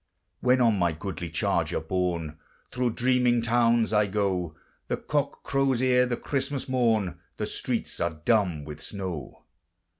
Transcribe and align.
When 0.39 0.61
on 0.61 0.79
my 0.79 0.93
goodly 0.93 1.29
charger 1.29 1.79
borne 1.79 2.39
Thro' 2.71 2.89
dreaming 2.89 3.43
towns 3.43 3.93
I 3.93 4.07
go, 4.07 4.55
The 4.87 4.97
cock 4.97 5.43
crows 5.43 5.79
ere 5.79 6.07
the 6.07 6.17
Christmas 6.17 6.67
morn, 6.67 7.19
The 7.37 7.45
streets 7.45 7.99
are 7.99 8.19
dumb 8.25 8.65
with 8.65 8.81
snow. 8.81 9.43